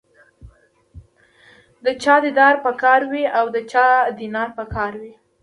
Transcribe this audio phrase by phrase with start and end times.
[1.83, 3.85] د چا دیدار په کار وي او د چا
[4.19, 5.13] دینار په کار وي.